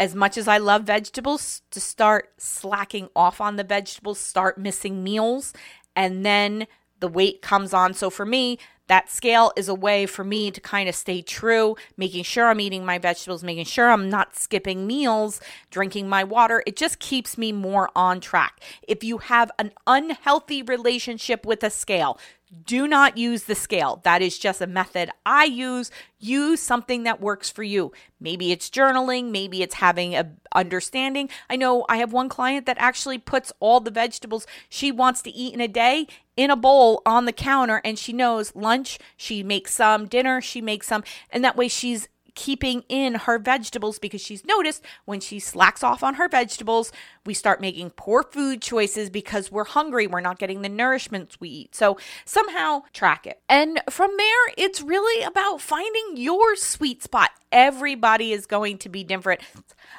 as 0.00 0.14
much 0.14 0.36
as 0.36 0.48
I 0.48 0.58
love 0.58 0.82
vegetables, 0.84 1.62
to 1.70 1.80
start 1.80 2.32
slacking 2.36 3.08
off 3.14 3.40
on 3.40 3.56
the 3.56 3.64
vegetables, 3.64 4.18
start 4.18 4.58
missing 4.58 5.04
meals, 5.04 5.52
and 5.94 6.26
then 6.26 6.66
the 6.98 7.08
weight 7.08 7.42
comes 7.42 7.72
on. 7.72 7.94
So 7.94 8.10
for 8.10 8.26
me, 8.26 8.58
that 8.86 9.10
scale 9.10 9.52
is 9.56 9.68
a 9.68 9.74
way 9.74 10.06
for 10.06 10.24
me 10.24 10.50
to 10.50 10.60
kind 10.60 10.88
of 10.88 10.94
stay 10.94 11.22
true, 11.22 11.76
making 11.96 12.24
sure 12.24 12.48
I'm 12.48 12.60
eating 12.60 12.84
my 12.84 12.98
vegetables, 12.98 13.42
making 13.42 13.64
sure 13.64 13.90
I'm 13.90 14.10
not 14.10 14.36
skipping 14.36 14.86
meals, 14.86 15.40
drinking 15.70 16.08
my 16.08 16.24
water. 16.24 16.62
It 16.66 16.76
just 16.76 16.98
keeps 16.98 17.38
me 17.38 17.52
more 17.52 17.90
on 17.96 18.20
track. 18.20 18.60
If 18.86 19.02
you 19.02 19.18
have 19.18 19.50
an 19.58 19.72
unhealthy 19.86 20.62
relationship 20.62 21.46
with 21.46 21.62
a 21.62 21.70
scale, 21.70 22.18
do 22.66 22.86
not 22.86 23.16
use 23.16 23.44
the 23.44 23.54
scale. 23.54 24.00
That 24.04 24.22
is 24.22 24.38
just 24.38 24.60
a 24.60 24.66
method 24.66 25.10
I 25.26 25.44
use. 25.44 25.90
Use 26.20 26.60
something 26.60 27.02
that 27.02 27.20
works 27.20 27.50
for 27.50 27.62
you. 27.62 27.92
Maybe 28.20 28.52
it's 28.52 28.70
journaling, 28.70 29.30
maybe 29.30 29.62
it's 29.62 29.76
having 29.76 30.14
a 30.14 30.30
understanding. 30.54 31.28
I 31.50 31.56
know 31.56 31.84
I 31.88 31.96
have 31.96 32.12
one 32.12 32.28
client 32.28 32.66
that 32.66 32.76
actually 32.78 33.18
puts 33.18 33.52
all 33.58 33.80
the 33.80 33.90
vegetables 33.90 34.46
she 34.68 34.92
wants 34.92 35.20
to 35.22 35.30
eat 35.30 35.52
in 35.52 35.60
a 35.60 35.68
day 35.68 36.06
in 36.36 36.50
a 36.50 36.56
bowl 36.56 37.02
on 37.06 37.24
the 37.24 37.32
counter 37.32 37.80
and 37.84 37.98
she 37.98 38.12
knows 38.12 38.54
lunch, 38.54 38.73
she 39.16 39.42
makes 39.42 39.74
some, 39.74 40.06
dinner, 40.06 40.40
she 40.40 40.60
makes 40.60 40.86
some, 40.86 41.04
and 41.30 41.44
that 41.44 41.56
way 41.56 41.68
she's 41.68 42.08
keeping 42.34 42.82
in 42.88 43.14
her 43.14 43.38
vegetables 43.38 43.98
because 43.98 44.20
she's 44.20 44.44
noticed 44.44 44.84
when 45.04 45.20
she 45.20 45.38
slacks 45.38 45.82
off 45.82 46.02
on 46.02 46.14
her 46.14 46.28
vegetables, 46.28 46.92
we 47.24 47.34
start 47.34 47.60
making 47.60 47.90
poor 47.90 48.22
food 48.22 48.60
choices 48.60 49.08
because 49.08 49.52
we're 49.52 49.64
hungry. 49.64 50.06
We're 50.06 50.20
not 50.20 50.38
getting 50.38 50.62
the 50.62 50.68
nourishments 50.68 51.36
we 51.38 51.48
eat. 51.48 51.74
So 51.74 51.96
somehow 52.24 52.82
track 52.92 53.26
it. 53.26 53.40
And 53.48 53.80
from 53.88 54.10
there, 54.16 54.54
it's 54.56 54.82
really 54.82 55.24
about 55.24 55.60
finding 55.60 56.16
your 56.16 56.56
sweet 56.56 57.02
spot. 57.02 57.30
Everybody 57.52 58.32
is 58.32 58.46
going 58.46 58.78
to 58.78 58.88
be 58.88 59.04
different. 59.04 59.40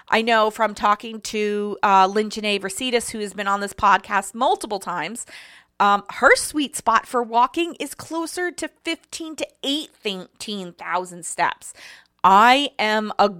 I 0.09 0.21
know 0.21 0.51
from 0.51 0.75
talking 0.75 1.21
to 1.21 1.77
uh, 1.81 2.07
Lynn 2.07 2.29
Versitas, 2.29 3.11
who 3.11 3.19
has 3.19 3.33
been 3.33 3.47
on 3.47 3.61
this 3.61 3.73
podcast 3.73 4.35
multiple 4.35 4.79
times, 4.79 5.25
um, 5.79 6.03
her 6.09 6.35
sweet 6.35 6.75
spot 6.75 7.05
for 7.05 7.21
walking 7.21 7.75
is 7.79 7.93
closer 7.93 8.51
to 8.51 8.69
15 8.83 9.35
to 9.37 9.47
18,000 9.63 11.25
steps. 11.25 11.73
I 12.23 12.71
am 12.79 13.11
a 13.19 13.31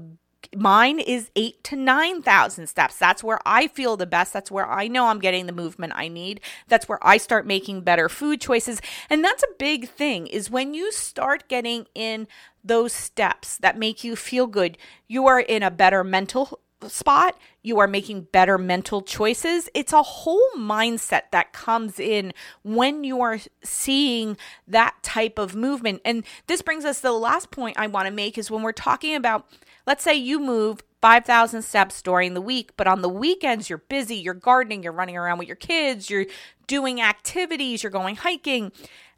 mine 0.56 1.00
is 1.00 1.30
eight 1.36 1.64
to 1.66 1.76
nine 1.76 2.22
thousand 2.22 2.68
steps. 2.68 2.98
That's 2.98 3.24
where 3.24 3.40
I 3.46 3.68
feel 3.68 3.98
the 3.98 4.06
best. 4.06 4.34
That's 4.34 4.52
where 4.52 4.70
I 4.70 4.88
know 4.88 5.08
I'm 5.08 5.20
getting 5.20 5.46
the 5.46 5.52
movement 5.52 5.94
I 5.96 6.08
need. 6.08 6.42
That's 6.68 6.88
where 6.88 7.00
I 7.06 7.18
start 7.18 7.46
making 7.46 7.82
better 7.82 8.10
food 8.10 8.42
choices. 8.42 8.82
And 9.10 9.24
that's 9.24 9.44
a 9.44 9.58
big 9.58 9.90
thing 9.90 10.28
is 10.28 10.50
when 10.50 10.74
you 10.74 10.92
start 10.92 11.48
getting 11.48 11.88
in 11.96 12.28
those 12.64 12.94
steps 12.94 13.58
that 13.58 13.78
make 13.78 14.04
you 14.04 14.16
feel 14.16 14.48
good, 14.48 14.78
you 15.08 15.28
are 15.28 15.40
in 15.40 15.64
a 15.64 15.72
better 15.72 16.04
mental 16.04 16.60
spot, 16.90 17.38
you 17.62 17.80
are 17.80 17.88
making 17.88 18.28
better 18.32 18.58
mental 18.58 19.02
choices. 19.02 19.70
It's 19.74 19.94
a 19.94 20.04
whole 20.04 20.50
mindset 20.58 21.24
that 21.32 21.54
comes 21.54 22.00
in 22.00 22.34
when 22.64 23.04
you 23.04 23.22
are 23.22 23.40
seeing 23.64 24.38
that 24.68 24.96
type 25.02 25.40
of 25.40 25.56
movement. 25.56 26.02
And 26.06 26.24
this 26.48 26.62
brings 26.62 26.86
us 26.86 26.98
to 26.98 27.04
the 27.04 27.12
last 27.12 27.52
point 27.52 27.78
I 27.80 27.88
want 27.88 28.08
to 28.08 28.14
make 28.14 28.38
is 28.38 28.52
when 28.52 28.62
we're 28.62 28.72
talking 28.72 29.16
about, 29.16 29.48
let's 29.88 30.04
say 30.04 30.14
you 30.14 30.40
move 30.40 30.82
5,000 31.02 31.62
steps 31.62 32.02
during 32.02 32.34
the 32.34 32.42
week, 32.42 32.72
but 32.78 32.88
on 32.88 33.02
the 33.02 33.10
weekends 33.10 33.70
you're 33.70 33.78
busy, 33.78 34.16
you're 34.16 34.34
gardening, 34.34 34.84
you're 34.84 34.92
running 34.92 35.18
around 35.18 35.38
with 35.38 35.48
your 35.48 35.56
kids, 35.56 36.10
you're 36.10 36.26
doing 36.68 37.02
activities, 37.02 37.84
you're 37.84 37.92
going 37.92 38.16
hiking. 38.16 38.72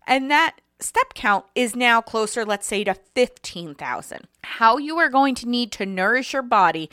And 0.05 0.29
that 0.31 0.57
step 0.79 1.13
count 1.13 1.45
is 1.55 1.75
now 1.75 2.01
closer, 2.01 2.45
let's 2.45 2.67
say, 2.67 2.83
to 2.83 2.93
15,000. 2.93 4.27
How 4.43 4.77
you 4.77 4.97
are 4.97 5.09
going 5.09 5.36
to 5.36 5.50
need 5.50 5.71
to 5.74 5.86
nourish 5.86 6.33
your 6.33 6.41
body 6.41 6.89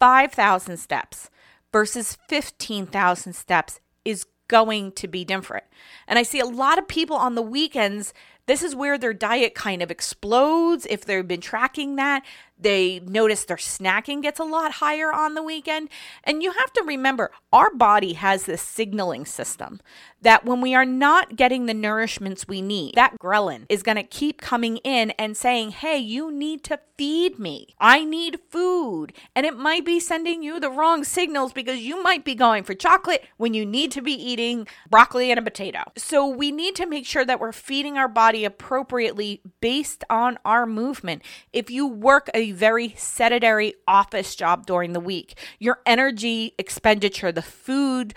5,000 0.00 0.76
steps 0.76 1.30
versus 1.72 2.16
15,000 2.28 3.32
steps 3.32 3.80
is 4.04 4.26
going 4.48 4.92
to 4.92 5.08
be 5.08 5.24
different. 5.24 5.64
And 6.06 6.18
I 6.18 6.22
see 6.22 6.40
a 6.40 6.46
lot 6.46 6.78
of 6.78 6.86
people 6.86 7.16
on 7.16 7.34
the 7.34 7.42
weekends, 7.42 8.12
this 8.46 8.62
is 8.62 8.76
where 8.76 8.98
their 8.98 9.14
diet 9.14 9.54
kind 9.54 9.82
of 9.82 9.90
explodes. 9.90 10.86
If 10.90 11.04
they've 11.04 11.26
been 11.26 11.40
tracking 11.40 11.96
that, 11.96 12.22
they 12.58 13.00
notice 13.00 13.44
their 13.44 13.56
snacking 13.56 14.22
gets 14.22 14.38
a 14.38 14.44
lot 14.44 14.72
higher 14.72 15.12
on 15.12 15.34
the 15.34 15.42
weekend. 15.42 15.88
And 16.22 16.42
you 16.42 16.52
have 16.52 16.72
to 16.74 16.84
remember, 16.84 17.30
our 17.52 17.74
body 17.74 18.14
has 18.14 18.44
this 18.44 18.62
signaling 18.62 19.26
system 19.26 19.80
that 20.22 20.44
when 20.44 20.60
we 20.60 20.74
are 20.74 20.86
not 20.86 21.36
getting 21.36 21.66
the 21.66 21.74
nourishments 21.74 22.48
we 22.48 22.62
need, 22.62 22.94
that 22.94 23.18
ghrelin 23.18 23.66
is 23.68 23.82
going 23.82 23.96
to 23.96 24.02
keep 24.02 24.40
coming 24.40 24.78
in 24.78 25.10
and 25.12 25.36
saying, 25.36 25.70
Hey, 25.70 25.98
you 25.98 26.32
need 26.32 26.64
to 26.64 26.80
feed 26.96 27.38
me. 27.38 27.74
I 27.78 28.04
need 28.04 28.40
food. 28.48 29.12
And 29.34 29.44
it 29.44 29.56
might 29.56 29.84
be 29.84 29.98
sending 30.00 30.42
you 30.42 30.60
the 30.60 30.70
wrong 30.70 31.04
signals 31.04 31.52
because 31.52 31.80
you 31.80 32.02
might 32.02 32.24
be 32.24 32.34
going 32.34 32.62
for 32.64 32.74
chocolate 32.74 33.24
when 33.36 33.52
you 33.52 33.66
need 33.66 33.90
to 33.92 34.02
be 34.02 34.12
eating 34.12 34.66
broccoli 34.88 35.30
and 35.30 35.38
a 35.38 35.42
potato. 35.42 35.82
So 35.96 36.26
we 36.26 36.52
need 36.52 36.76
to 36.76 36.86
make 36.86 37.04
sure 37.04 37.24
that 37.24 37.40
we're 37.40 37.52
feeding 37.52 37.98
our 37.98 38.08
body 38.08 38.44
appropriately 38.44 39.42
based 39.60 40.04
on 40.08 40.38
our 40.44 40.66
movement. 40.66 41.22
If 41.52 41.70
you 41.70 41.86
work 41.86 42.30
a 42.32 42.52
very 42.54 42.94
sedentary 42.96 43.74
office 43.86 44.34
job 44.34 44.66
during 44.66 44.92
the 44.92 45.00
week. 45.00 45.36
Your 45.58 45.80
energy 45.84 46.54
expenditure, 46.58 47.32
the 47.32 47.42
food 47.42 48.14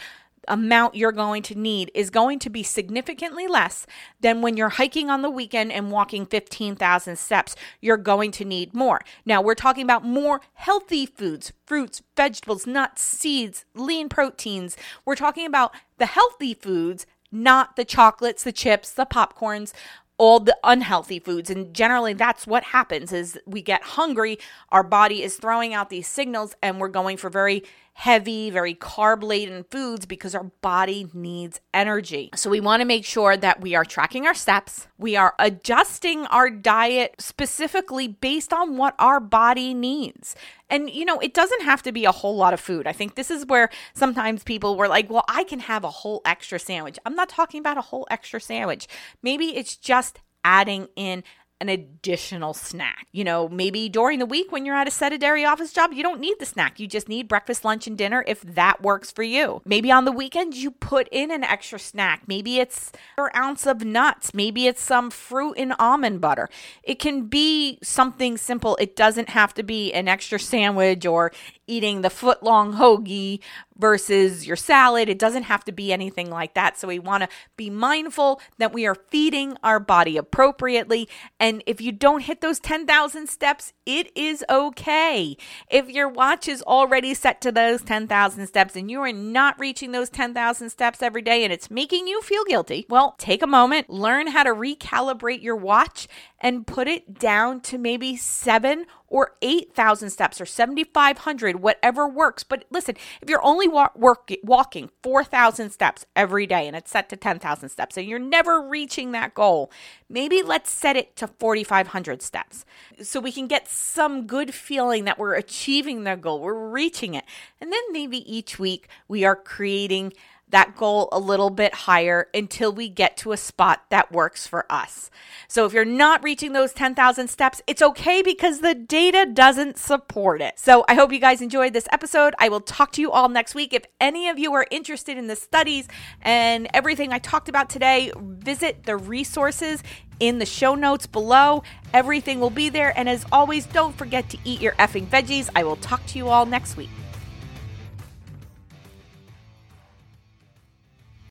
amount 0.47 0.95
you're 0.95 1.11
going 1.11 1.43
to 1.43 1.55
need 1.55 1.91
is 1.93 2.09
going 2.09 2.39
to 2.39 2.49
be 2.49 2.63
significantly 2.63 3.47
less 3.47 3.85
than 4.21 4.41
when 4.41 4.57
you're 4.57 4.69
hiking 4.69 5.09
on 5.09 5.21
the 5.21 5.29
weekend 5.29 5.71
and 5.71 5.91
walking 5.91 6.25
15,000 6.25 7.17
steps. 7.17 7.55
You're 7.81 7.97
going 7.97 8.31
to 8.31 8.45
need 8.45 8.73
more. 8.73 9.01
Now, 9.25 9.41
we're 9.41 9.55
talking 9.55 9.83
about 9.83 10.05
more 10.05 10.41
healthy 10.53 11.05
foods, 11.05 11.51
fruits, 11.65 12.01
vegetables, 12.15 12.65
nuts, 12.65 13.03
seeds, 13.03 13.65
lean 13.75 14.09
proteins. 14.09 14.77
We're 15.05 15.15
talking 15.15 15.45
about 15.45 15.73
the 15.97 16.05
healthy 16.05 16.53
foods, 16.53 17.05
not 17.31 17.75
the 17.75 17.85
chocolates, 17.85 18.43
the 18.43 18.51
chips, 18.51 18.91
the 18.91 19.05
popcorns, 19.05 19.73
all 20.17 20.39
the 20.39 20.57
unhealthy 20.63 21.19
foods. 21.19 21.49
And 21.49 21.73
generally 21.73 22.13
that's 22.13 22.47
what 22.47 22.63
happens 22.63 23.13
is 23.13 23.39
we 23.45 23.61
get 23.61 23.83
hungry 23.83 24.39
our 24.69 24.83
body 24.83 25.23
is 25.23 25.37
throwing 25.37 25.73
out 25.73 25.89
these 25.89 26.07
signals 26.07 26.55
and 26.61 26.79
we're 26.79 26.87
going 26.87 27.17
for 27.17 27.29
very 27.29 27.63
heavy 27.97 28.51
very 28.51 28.75
carb 28.75 29.23
laden 29.23 29.65
foods 29.71 30.05
because 30.05 30.35
our 30.35 30.43
body 30.61 31.07
needs 31.15 31.59
energy. 31.73 32.29
So 32.35 32.47
we 32.47 32.59
want 32.59 32.81
to 32.81 32.85
make 32.85 33.03
sure 33.03 33.35
that 33.35 33.59
we 33.59 33.73
are 33.73 33.83
tracking 33.83 34.27
our 34.27 34.35
steps. 34.35 34.87
We 34.99 35.15
are 35.15 35.33
adjusting 35.39 36.27
our 36.27 36.51
diet 36.51 37.15
specifically 37.17 38.07
based 38.07 38.53
on 38.53 38.77
what 38.77 38.93
our 38.99 39.19
body 39.19 39.73
needs. 39.73 40.35
And 40.69 40.91
you 40.91 41.05
know 41.05 41.17
it 41.19 41.33
doesn't 41.33 41.63
have 41.63 41.81
to 41.83 41.91
be 41.91 42.05
a 42.05 42.11
whole 42.11 42.35
lot 42.35 42.53
of 42.53 42.59
food. 42.59 42.85
I 42.85 42.93
think 42.93 43.15
this 43.15 43.31
is 43.31 43.47
where 43.47 43.67
sometimes 43.95 44.43
people 44.43 44.77
were 44.77 44.87
like 44.87 45.09
well 45.09 45.25
i 45.27 45.43
can 45.43 45.61
have 45.61 45.83
a 45.83 45.89
whole 45.89 46.21
extra 46.23 46.59
sandwich. 46.59 46.99
I'm 47.03 47.15
not 47.15 47.29
talking 47.29 47.59
about 47.59 47.79
a 47.79 47.89
whole 47.89 48.05
extra 48.11 48.39
sandwich. 48.39 48.87
Maybe 49.23 49.57
it's 49.57 49.75
just 49.75 50.19
adding 50.43 50.87
in 50.95 51.23
an 51.59 51.69
additional 51.69 52.53
snack. 52.53 53.07
You 53.11 53.23
know, 53.23 53.49
maybe 53.49 53.89
during 53.89 54.19
the 54.19 54.25
week 54.25 54.51
when 54.51 54.65
you're 54.65 54.75
at 54.75 54.87
a 54.87 54.91
sedentary 54.91 55.45
office 55.45 55.73
job, 55.73 55.93
you 55.93 56.03
don't 56.03 56.19
need 56.19 56.35
the 56.39 56.45
snack. 56.45 56.79
You 56.79 56.87
just 56.87 57.09
need 57.09 57.27
breakfast, 57.27 57.65
lunch, 57.65 57.87
and 57.87 57.97
dinner 57.97 58.23
if 58.27 58.41
that 58.41 58.81
works 58.81 59.11
for 59.11 59.23
you. 59.23 59.61
Maybe 59.65 59.91
on 59.91 60.05
the 60.05 60.11
weekend, 60.11 60.55
you 60.55 60.71
put 60.71 61.07
in 61.11 61.31
an 61.31 61.43
extra 61.43 61.79
snack. 61.79 62.23
Maybe 62.27 62.59
it's 62.59 62.91
an 63.17 63.29
ounce 63.35 63.65
of 63.65 63.83
nuts. 63.83 64.33
Maybe 64.33 64.67
it's 64.67 64.81
some 64.81 65.09
fruit 65.09 65.53
and 65.57 65.73
almond 65.79 66.21
butter. 66.21 66.49
It 66.83 66.99
can 66.99 67.27
be 67.27 67.79
something 67.81 68.37
simple. 68.37 68.77
It 68.79 68.95
doesn't 68.95 69.29
have 69.29 69.53
to 69.55 69.63
be 69.63 69.91
an 69.93 70.07
extra 70.07 70.39
sandwich 70.39 71.05
or 71.05 71.31
eating 71.67 72.01
the 72.01 72.09
foot 72.09 72.41
long 72.41 72.73
hoagie 72.73 73.39
versus 73.77 74.47
your 74.47 74.55
salad. 74.55 75.09
It 75.09 75.19
doesn't 75.19 75.43
have 75.43 75.63
to 75.65 75.71
be 75.71 75.93
anything 75.93 76.29
like 76.29 76.53
that. 76.55 76.77
So 76.77 76.87
we 76.87 76.99
want 76.99 77.23
to 77.23 77.29
be 77.55 77.69
mindful 77.69 78.41
that 78.57 78.73
we 78.73 78.85
are 78.85 78.95
feeding 78.95 79.57
our 79.63 79.79
body 79.79 80.17
appropriately. 80.17 81.07
And 81.39 81.63
if 81.65 81.79
you 81.79 81.91
don't 81.91 82.21
hit 82.21 82.41
those 82.41 82.59
10,000 82.59 83.27
steps, 83.27 83.73
it 83.85 84.11
is 84.15 84.43
okay. 84.49 85.37
If 85.69 85.89
your 85.89 86.09
watch 86.09 86.47
is 86.47 86.61
already 86.63 87.13
set 87.13 87.41
to 87.41 87.51
those 87.51 87.81
10,000 87.81 88.47
steps 88.47 88.75
and 88.75 88.89
you 88.89 89.01
are 89.01 89.13
not 89.13 89.59
reaching 89.59 89.91
those 89.91 90.09
10,000 90.09 90.69
steps 90.69 91.01
every 91.01 91.21
day 91.21 91.43
and 91.43 91.53
it's 91.53 91.69
making 91.69 92.07
you 92.07 92.21
feel 92.21 92.43
guilty, 92.45 92.85
well, 92.89 93.15
take 93.17 93.41
a 93.41 93.47
moment, 93.47 93.89
learn 93.89 94.27
how 94.27 94.43
to 94.43 94.51
recalibrate 94.51 95.43
your 95.43 95.55
watch 95.55 96.07
and 96.39 96.67
put 96.67 96.87
it 96.87 97.19
down 97.19 97.61
to 97.61 97.77
maybe 97.77 98.15
seven 98.15 98.85
or 99.07 99.35
8,000 99.41 100.09
steps 100.09 100.41
or 100.41 100.45
7,500, 100.45 101.57
whatever 101.57 102.07
works. 102.07 102.43
But 102.43 102.65
listen, 102.69 102.95
if 103.21 103.29
you're 103.29 103.43
only 103.43 103.67
wa- 103.67 103.89
work- 103.95 104.31
walking 104.43 104.89
4,000 105.03 105.69
steps 105.71 106.05
every 106.15 106.45
day 106.45 106.67
and 106.67 106.75
it's 106.75 106.91
set 106.91 107.09
to 107.09 107.15
10,000 107.15 107.69
steps 107.69 107.97
and 107.97 108.07
you're 108.07 108.19
never 108.19 108.61
reaching 108.61 109.11
that 109.13 109.33
goal, 109.33 109.71
maybe 110.09 110.41
let's 110.41 110.71
set 110.71 110.97
it 110.97 111.15
to 111.15 111.27
4,500 111.27 112.21
steps 112.21 112.65
so 113.01 113.19
we 113.19 113.31
can 113.31 113.47
get 113.47 113.67
some 113.67 114.27
good 114.27 114.53
feeling 114.53 115.05
that 115.05 115.19
we're 115.19 115.35
achieving 115.35 116.03
the 116.03 116.15
goal, 116.15 116.41
we're 116.41 116.69
reaching 116.69 117.13
it. 117.13 117.23
And 117.61 117.71
then 117.71 117.81
maybe 117.91 118.17
each 118.31 118.59
week 118.59 118.87
we 119.07 119.23
are 119.23 119.35
creating 119.35 120.13
that 120.49 120.75
goal 120.75 121.09
a 121.11 121.19
little 121.19 121.49
bit 121.49 121.73
higher 121.73 122.27
until 122.33 122.71
we 122.71 122.87
get 122.87 123.17
to 123.17 123.31
a 123.33 123.37
spot 123.37 123.83
that 123.89 124.11
works 124.11 124.47
for 124.47 124.65
us. 124.71 125.11
So 125.47 125.65
if 125.65 125.73
you're 125.73 125.85
not 125.85 126.23
reaching 126.23 126.53
those 126.53 126.73
10,000 126.73 127.27
steps, 127.29 127.61
it's 127.67 127.81
okay 127.81 128.21
because 128.21 128.59
the 128.59 128.73
data 128.73 129.25
doesn't 129.31 129.77
support 129.77 130.41
it. 130.41 130.57
So 130.57 130.85
I 130.87 130.93
hope 130.93 131.11
you 131.11 131.19
guys 131.19 131.41
enjoyed 131.41 131.73
this 131.73 131.87
episode. 131.91 132.33
I 132.39 132.49
will 132.49 132.61
talk 132.61 132.93
to 132.93 133.01
you 133.01 133.11
all 133.11 133.27
next 133.27 133.55
week. 133.55 133.73
If 133.73 133.83
any 133.99 134.29
of 134.29 134.39
you 134.39 134.53
are 134.53 134.65
interested 134.71 135.17
in 135.17 135.27
the 135.27 135.35
studies 135.35 135.87
and 136.21 136.69
everything 136.73 137.11
I 137.11 137.19
talked 137.19 137.49
about 137.49 137.69
today, 137.69 138.11
visit 138.17 138.83
the 138.85 138.95
resources 138.95 139.83
in 140.19 140.39
the 140.39 140.45
show 140.45 140.75
notes 140.75 141.05
below. 141.07 141.63
Everything 141.93 142.39
will 142.39 142.49
be 142.49 142.69
there. 142.69 142.97
And 142.97 143.09
as 143.09 143.25
always, 143.31 143.65
don't 143.65 143.95
forget 143.95 144.29
to 144.29 144.37
eat 144.45 144.61
your 144.61 144.73
effing 144.73 145.07
veggies. 145.07 145.49
I 145.55 145.63
will 145.63 145.75
talk 145.75 146.05
to 146.07 146.17
you 146.17 146.29
all 146.29 146.45
next 146.45 146.77
week. 146.77 146.89